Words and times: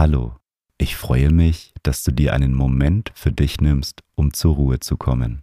Hallo, 0.00 0.34
ich 0.78 0.96
freue 0.96 1.28
mich, 1.28 1.74
dass 1.82 2.02
du 2.02 2.10
dir 2.10 2.32
einen 2.32 2.54
Moment 2.54 3.12
für 3.14 3.32
dich 3.32 3.60
nimmst, 3.60 4.00
um 4.14 4.32
zur 4.32 4.54
Ruhe 4.54 4.80
zu 4.80 4.96
kommen. 4.96 5.42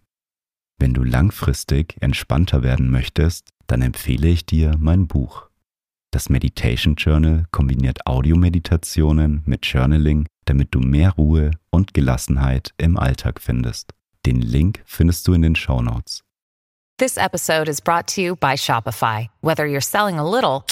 Wenn 0.79 0.95
du 0.95 1.03
langfristig 1.03 1.95
entspannter 2.01 2.63
werden 2.63 2.89
möchtest, 2.89 3.49
dann 3.67 3.83
empfehle 3.83 4.27
ich 4.27 4.47
dir 4.47 4.73
mein 4.79 5.05
Buch. 5.05 5.47
Das 6.09 6.29
Meditation 6.29 6.95
Journal 6.95 7.45
kombiniert 7.51 8.07
Audiomeditationen 8.07 9.43
mit 9.45 9.63
Journaling, 9.63 10.25
damit 10.45 10.73
du 10.73 10.79
mehr 10.79 11.11
Ruhe 11.11 11.51
und 11.69 11.93
Gelassenheit 11.93 12.73
im 12.79 12.97
Alltag 12.97 13.39
findest. 13.39 13.93
Den 14.25 14.41
Link 14.41 14.81
findest 14.87 15.27
du 15.27 15.33
in 15.33 15.43
den 15.43 15.55
Show 15.55 15.83
Notes. 15.83 16.23
This 16.97 17.17
episode 17.17 17.69
is 17.69 17.79
brought 17.79 18.07
to 18.15 18.21
you 18.21 18.35
by 18.35 18.55
Shopify. 18.55 19.27
Whether 19.41 19.67
you're 19.67 19.81
selling 19.81 20.17
a 20.17 20.27
little 20.27 20.63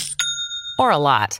or 0.80 0.90
a 0.90 0.98
lot, 0.98 1.40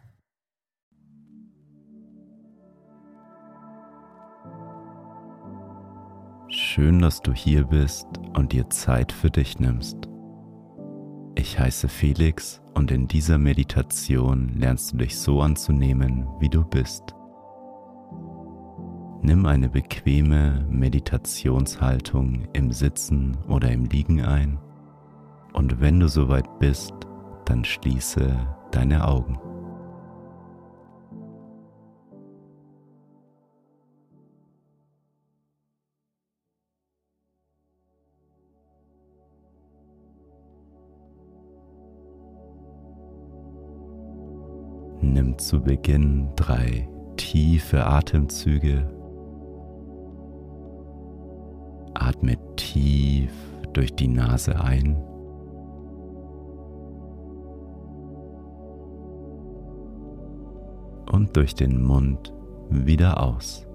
Schön, 6.53 6.99
dass 6.99 7.21
du 7.21 7.31
hier 7.31 7.63
bist 7.63 8.07
und 8.33 8.51
dir 8.51 8.69
Zeit 8.69 9.13
für 9.13 9.29
dich 9.29 9.59
nimmst. 9.59 10.09
Ich 11.33 11.57
heiße 11.57 11.87
Felix 11.87 12.61
und 12.73 12.91
in 12.91 13.07
dieser 13.07 13.37
Meditation 13.37 14.49
lernst 14.57 14.91
du 14.91 14.97
dich 14.97 15.17
so 15.17 15.39
anzunehmen, 15.39 16.27
wie 16.41 16.49
du 16.49 16.65
bist. 16.65 17.15
Nimm 19.21 19.45
eine 19.45 19.69
bequeme 19.69 20.67
Meditationshaltung 20.69 22.49
im 22.51 22.73
Sitzen 22.73 23.37
oder 23.47 23.71
im 23.71 23.85
Liegen 23.85 24.21
ein 24.21 24.59
und 25.53 25.79
wenn 25.79 26.01
du 26.01 26.09
soweit 26.09 26.59
bist, 26.59 26.93
dann 27.45 27.63
schließe 27.63 28.29
deine 28.71 29.07
Augen. 29.07 29.39
Nimm 45.01 45.37
zu 45.39 45.59
Beginn 45.59 46.29
drei 46.35 46.87
tiefe 47.17 47.85
Atemzüge. 47.85 48.87
Atme 51.95 52.37
tief 52.55 53.33
durch 53.73 53.95
die 53.95 54.07
Nase 54.07 54.61
ein. 54.61 54.95
Und 61.11 61.35
durch 61.35 61.55
den 61.55 61.83
Mund 61.83 62.33
wieder 62.69 63.21
aus. 63.21 63.67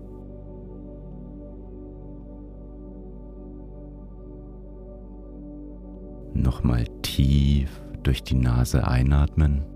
Nochmal 6.35 6.85
tief 7.03 7.83
durch 8.03 8.23
die 8.23 8.37
Nase 8.37 8.87
einatmen. 8.87 9.76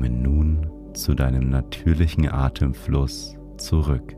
Komme 0.00 0.16
nun 0.16 0.66
zu 0.94 1.14
deinem 1.14 1.50
natürlichen 1.50 2.26
Atemfluss 2.26 3.36
zurück. 3.58 4.16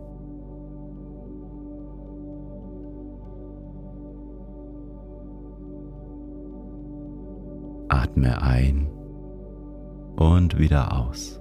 Atme 7.88 8.40
ein 8.40 8.88
und 10.14 10.56
wieder 10.56 10.96
aus. 10.96 11.40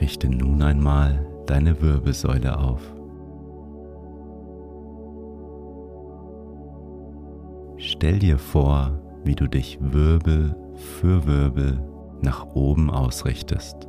Richte 0.00 0.30
nun 0.30 0.62
einmal 0.62 1.26
deine 1.44 1.82
Wirbelsäule 1.82 2.58
auf. 2.58 2.97
Stell 7.80 8.18
dir 8.18 8.38
vor, 8.38 9.00
wie 9.22 9.36
du 9.36 9.46
dich 9.46 9.78
Wirbel 9.80 10.56
für 10.74 11.24
Wirbel 11.26 11.80
nach 12.20 12.44
oben 12.54 12.90
ausrichtest. 12.90 13.86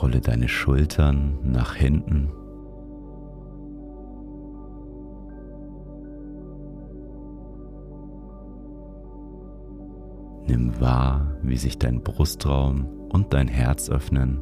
Rolle 0.00 0.20
deine 0.20 0.46
Schultern 0.46 1.36
nach 1.42 1.74
hinten. 1.74 2.30
Nimm 10.46 10.80
wahr, 10.80 11.36
wie 11.42 11.56
sich 11.56 11.76
dein 11.76 12.02
Brustraum 12.04 12.86
und 13.12 13.34
dein 13.34 13.48
Herz 13.48 13.90
öffnen 13.90 14.40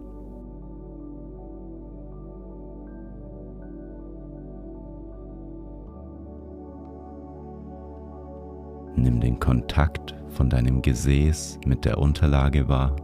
Nimm 8.96 9.20
den 9.20 9.38
Kontakt 9.38 10.14
von 10.28 10.48
deinem 10.48 10.80
Gesäß 10.80 11.60
mit 11.66 11.84
der 11.84 11.98
Unterlage 11.98 12.66
wahr. 12.66 12.96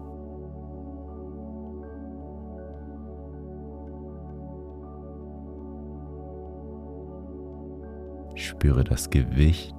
Spüre 8.35 8.85
das 8.85 9.11
Gewicht 9.11 9.77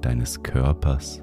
deines 0.00 0.42
Körpers. 0.42 1.22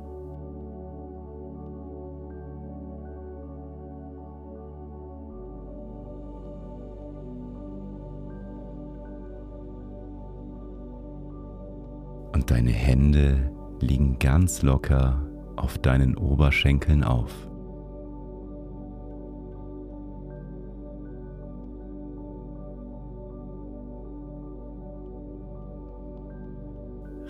Und 12.33 12.49
deine 12.49 12.71
Hände 12.71 13.51
liegen 13.81 14.19
ganz 14.19 14.61
locker 14.61 15.21
auf 15.55 15.77
deinen 15.77 16.17
Oberschenkeln 16.17 17.03
auf. 17.03 17.49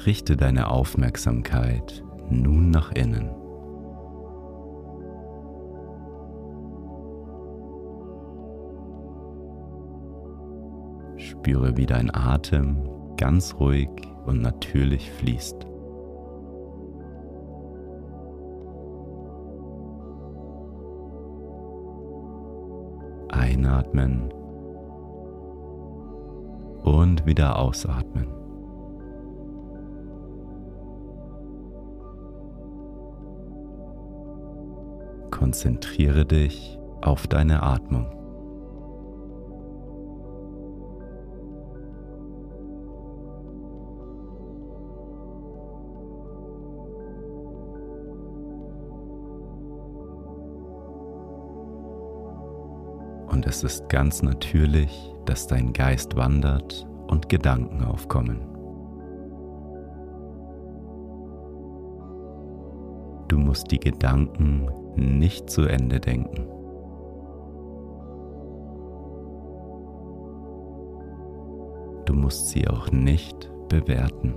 Richte 0.05 0.37
deine 0.37 0.69
Aufmerksamkeit 0.69 2.03
nun 2.29 2.69
nach 2.69 2.91
innen. 2.93 3.29
Spüre, 11.17 11.75
wie 11.75 11.85
dein 11.85 12.13
Atem 12.13 12.89
ganz 13.17 13.55
ruhig 13.59 13.89
und 14.25 14.41
natürlich 14.41 15.11
fließt. 15.11 15.68
einatmen 23.93 24.31
und 26.83 27.25
wieder 27.25 27.57
ausatmen. 27.59 28.27
Konzentriere 35.31 36.25
dich 36.25 36.77
auf 37.01 37.27
deine 37.27 37.63
Atmung. 37.63 38.18
Es 53.59 53.73
ist 53.73 53.89
ganz 53.89 54.23
natürlich, 54.23 55.13
dass 55.25 55.45
dein 55.47 55.73
Geist 55.73 56.15
wandert 56.15 56.87
und 57.07 57.27
Gedanken 57.27 57.83
aufkommen. 57.83 58.39
Du 63.27 63.37
musst 63.37 63.69
die 63.71 63.79
Gedanken 63.79 64.69
nicht 64.95 65.49
zu 65.49 65.63
Ende 65.63 65.99
denken. 65.99 66.45
Du 72.05 72.13
musst 72.13 72.47
sie 72.47 72.65
auch 72.65 72.89
nicht 72.91 73.51
bewerten. 73.67 74.35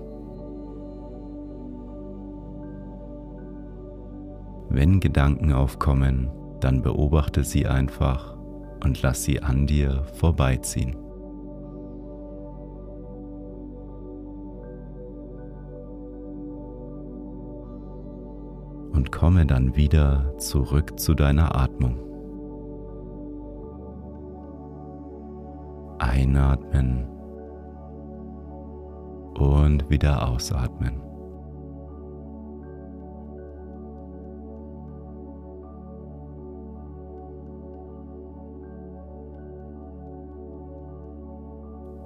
Wenn 4.68 4.98
Gedanken 4.98 5.52
aufkommen, 5.52 6.28
dann 6.58 6.82
beobachte 6.82 7.44
sie 7.44 7.68
einfach 7.68 8.41
und 8.82 9.00
lass 9.02 9.24
sie 9.24 9.42
an 9.42 9.66
dir 9.66 10.04
vorbeiziehen. 10.14 10.96
Und 18.92 19.10
komme 19.10 19.46
dann 19.46 19.74
wieder 19.76 20.36
zurück 20.38 20.98
zu 20.98 21.14
deiner 21.14 21.56
Atmung. 21.56 21.98
Einatmen 25.98 27.06
und 29.34 29.88
wieder 29.88 30.28
ausatmen. 30.28 31.11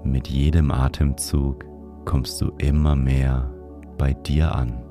Mit 0.07 0.29
jedem 0.29 0.71
Atemzug 0.71 1.65
kommst 2.05 2.41
du 2.41 2.53
immer 2.59 2.95
mehr 2.95 3.53
bei 3.99 4.15
dir 4.15 4.55
an. 4.55 4.83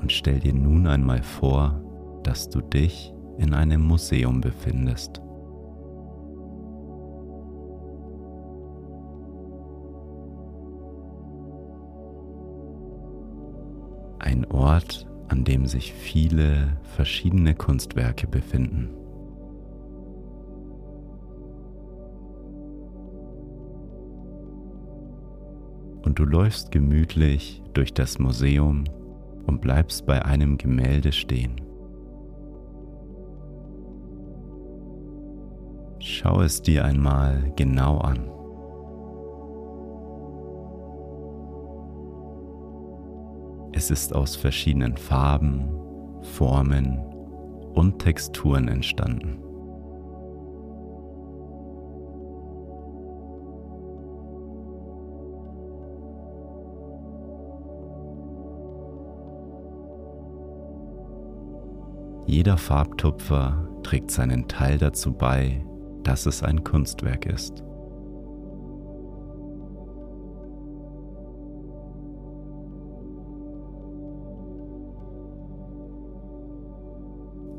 Und 0.00 0.12
stell 0.12 0.38
dir 0.38 0.52
nun 0.52 0.86
einmal 0.86 1.22
vor, 1.22 1.83
dass 2.24 2.50
du 2.50 2.60
dich 2.60 3.14
in 3.38 3.54
einem 3.54 3.82
Museum 3.82 4.40
befindest. 4.40 5.20
Ein 14.18 14.46
Ort, 14.50 15.06
an 15.28 15.44
dem 15.44 15.66
sich 15.66 15.92
viele 15.92 16.78
verschiedene 16.82 17.54
Kunstwerke 17.54 18.26
befinden. 18.26 18.90
Und 26.02 26.18
du 26.18 26.24
läufst 26.24 26.70
gemütlich 26.70 27.62
durch 27.72 27.92
das 27.92 28.18
Museum 28.18 28.84
und 29.46 29.60
bleibst 29.60 30.06
bei 30.06 30.24
einem 30.24 30.58
Gemälde 30.58 31.12
stehen. 31.12 31.60
Schau 36.24 36.40
es 36.40 36.62
dir 36.62 36.86
einmal 36.86 37.52
genau 37.54 37.98
an. 37.98 38.30
Es 43.72 43.90
ist 43.90 44.14
aus 44.14 44.34
verschiedenen 44.34 44.96
Farben, 44.96 45.68
Formen 46.22 46.98
und 47.74 47.98
Texturen 47.98 48.68
entstanden. 48.68 49.38
Jeder 62.24 62.56
Farbtupfer 62.56 63.68
trägt 63.82 64.10
seinen 64.10 64.48
Teil 64.48 64.78
dazu 64.78 65.12
bei, 65.12 65.62
dass 66.04 66.26
es 66.26 66.42
ein 66.42 66.62
Kunstwerk 66.62 67.26
ist. 67.26 67.64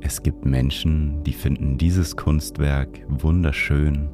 Es 0.02 0.22
gibt 0.22 0.46
Menschen, 0.46 1.24
die 1.24 1.34
finden 1.34 1.78
dieses 1.78 2.16
Kunstwerk 2.16 3.06
wunderschön 3.10 4.10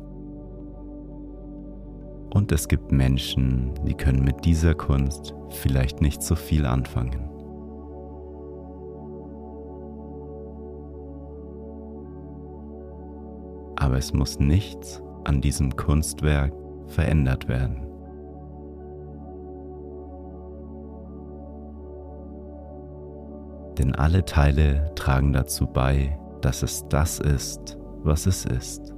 und 2.34 2.52
es 2.52 2.68
gibt 2.68 2.92
Menschen, 2.92 3.74
die 3.86 3.94
können 3.94 4.24
mit 4.24 4.46
dieser 4.46 4.74
Kunst 4.74 5.34
vielleicht 5.50 6.02
nicht 6.02 6.24
so 6.24 6.36
viel 6.36 6.66
anfangen. 6.66 7.31
Aber 13.82 13.98
es 13.98 14.14
muss 14.14 14.40
nichts 14.40 15.02
an 15.24 15.42
diesem 15.42 15.76
Kunstwerk 15.76 16.54
verändert 16.86 17.48
werden. 17.48 17.88
Denn 23.80 23.96
alle 23.96 24.24
Teile 24.24 24.92
tragen 24.94 25.34
dazu 25.34 25.66
bei, 25.66 26.16
dass 26.42 26.62
es 26.62 26.88
das 26.90 27.20
ist, 27.20 27.80
was 28.04 28.28
es 28.28 28.46
ist. 28.46 28.94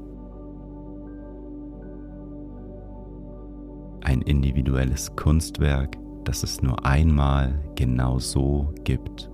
Ein 4.01 4.21
individuelles 4.21 5.15
Kunstwerk, 5.15 5.95
das 6.25 6.43
es 6.43 6.61
nur 6.61 6.85
einmal 6.85 7.57
genau 7.75 8.19
so 8.19 8.73
gibt. 8.83 9.32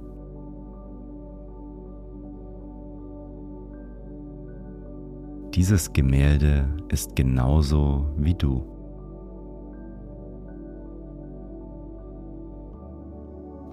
Dieses 5.59 5.91
Gemälde 5.91 6.69
ist 6.87 7.17
genauso 7.17 8.13
wie 8.15 8.33
du. 8.33 8.63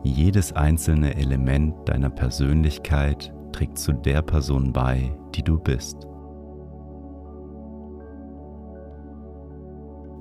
Jedes 0.03 0.53
einzelne 0.53 1.15
Element 1.15 1.89
deiner 1.89 2.11
Persönlichkeit 2.11 3.33
trägt 3.53 3.79
zu 3.79 3.93
der 3.93 4.23
Person 4.23 4.73
bei, 4.73 5.17
die 5.37 5.45
du 5.45 5.61
bist. 5.61 6.09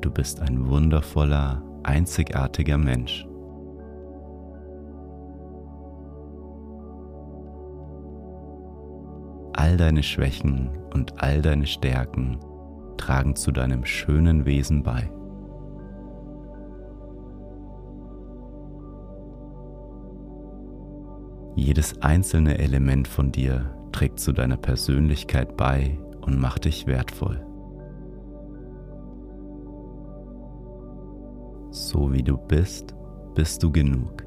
Du 0.01 0.11
bist 0.11 0.39
ein 0.41 0.67
wundervoller, 0.67 1.63
einzigartiger 1.81 2.77
Mensch. 2.77 3.25
All 9.65 9.77
deine 9.77 10.03
Schwächen 10.03 10.69
und 10.93 11.23
all 11.23 11.41
deine 11.41 11.65
Stärken 11.65 12.37
tragen 12.97 13.35
zu 13.35 13.51
deinem 13.51 13.83
schönen 13.83 14.45
Wesen 14.45 14.83
bei. 14.83 15.09
Jedes 21.55 21.99
einzelne 22.03 22.59
Element 22.59 23.07
von 23.07 23.31
dir 23.31 23.75
trägt 23.91 24.19
zu 24.19 24.33
deiner 24.33 24.57
Persönlichkeit 24.57 25.57
bei 25.57 25.97
und 26.21 26.39
macht 26.39 26.65
dich 26.65 26.85
wertvoll. 26.85 27.43
So 31.71 32.13
wie 32.13 32.23
du 32.23 32.37
bist, 32.37 32.93
bist 33.33 33.63
du 33.63 33.71
genug. 33.71 34.25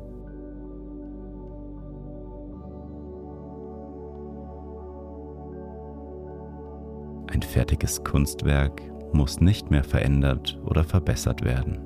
Fertiges 7.69 8.03
Kunstwerk 8.03 8.81
muss 9.13 9.43
nicht 9.43 9.71
mehr 9.71 9.85
verändert 9.85 10.59
oder 10.65 10.85
verbessert 10.85 11.45
werden. 11.45 11.79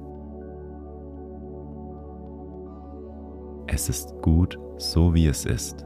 Es 3.66 3.88
ist 3.88 4.14
gut, 4.22 4.56
so 4.76 5.12
wie 5.12 5.26
es 5.26 5.44
ist. 5.44 5.84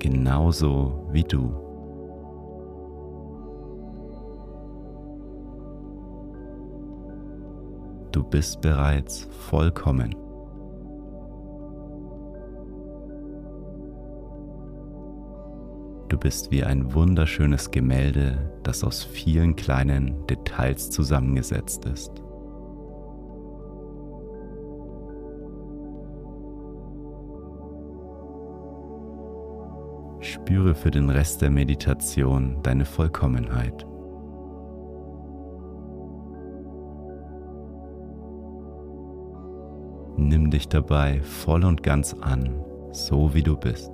Genauso 0.00 1.06
wie 1.12 1.22
du. 1.22 1.52
Du 8.10 8.24
bist 8.24 8.60
bereits 8.60 9.28
vollkommen. 9.48 10.29
Du 16.10 16.18
bist 16.18 16.50
wie 16.50 16.64
ein 16.64 16.92
wunderschönes 16.92 17.70
Gemälde, 17.70 18.50
das 18.64 18.82
aus 18.82 19.04
vielen 19.04 19.54
kleinen 19.54 20.26
Details 20.26 20.90
zusammengesetzt 20.90 21.84
ist. 21.84 22.10
Spüre 30.18 30.74
für 30.74 30.90
den 30.90 31.10
Rest 31.10 31.42
der 31.42 31.50
Meditation 31.50 32.58
deine 32.64 32.84
Vollkommenheit. 32.84 33.86
Nimm 40.16 40.50
dich 40.50 40.68
dabei 40.68 41.20
voll 41.20 41.64
und 41.64 41.84
ganz 41.84 42.14
an, 42.20 42.64
so 42.90 43.32
wie 43.32 43.44
du 43.44 43.56
bist. 43.56 43.92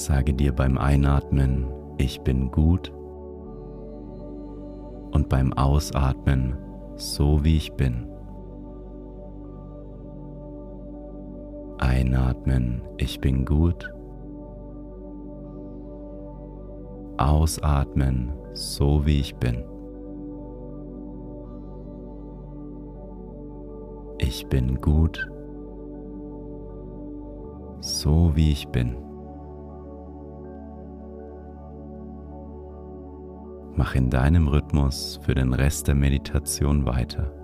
Sage 0.00 0.32
dir 0.32 0.54
beim 0.54 0.78
Einatmen, 0.78 1.66
ich 1.98 2.22
bin 2.22 2.50
gut 2.50 2.90
und 5.10 5.28
beim 5.28 5.52
Ausatmen, 5.52 6.56
so 6.96 7.44
wie 7.44 7.58
ich 7.58 7.74
bin. 7.74 8.08
Einatmen, 11.76 12.80
ich 12.96 13.20
bin 13.20 13.44
gut. 13.44 13.92
Ausatmen, 17.18 18.32
so 18.54 19.04
wie 19.04 19.20
ich 19.20 19.36
bin. 19.36 19.62
Ich 24.16 24.46
bin 24.46 24.80
gut, 24.80 25.30
so 27.80 28.34
wie 28.34 28.52
ich 28.52 28.66
bin. 28.68 29.09
Mach 33.80 33.94
in 33.94 34.10
deinem 34.10 34.46
Rhythmus 34.46 35.18
für 35.22 35.34
den 35.34 35.54
Rest 35.54 35.88
der 35.88 35.94
Meditation 35.94 36.84
weiter. 36.84 37.39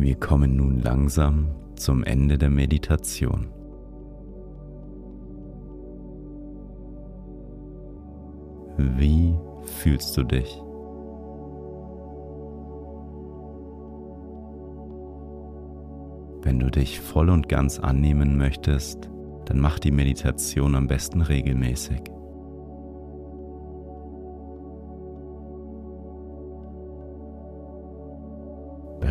Wir 0.00 0.14
kommen 0.14 0.56
nun 0.56 0.80
langsam 0.80 1.48
zum 1.76 2.04
Ende 2.04 2.38
der 2.38 2.48
Meditation. 2.48 3.48
Wie 8.78 9.34
fühlst 9.62 10.16
du 10.16 10.22
dich? 10.22 10.58
Wenn 16.44 16.58
du 16.60 16.70
dich 16.70 16.98
voll 16.98 17.28
und 17.28 17.50
ganz 17.50 17.78
annehmen 17.78 18.38
möchtest, 18.38 19.10
dann 19.44 19.60
mach 19.60 19.78
die 19.78 19.90
Meditation 19.90 20.76
am 20.76 20.86
besten 20.86 21.20
regelmäßig. 21.20 22.00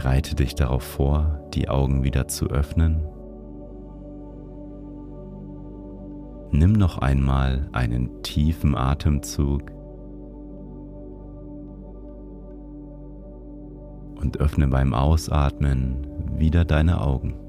Bereite 0.02 0.34
dich 0.34 0.56
darauf 0.56 0.84
vor, 0.84 1.42
die 1.54 1.68
Augen 1.68 2.06
wieder 2.06 2.30
zu 2.30 2.48
öffnen. 2.48 3.06
Nimm 6.52 6.72
noch 6.72 7.00
einmal 7.00 7.68
einen 7.74 8.24
tiefen 8.24 8.78
Atemzug 8.78 9.62
und 14.22 14.38
öffne 14.40 14.70
beim 14.70 14.94
Ausatmen 14.94 16.08
wieder 16.38 16.64
deine 16.64 17.02
Augen. 17.02 17.49